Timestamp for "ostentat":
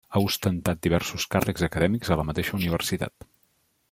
0.27-0.79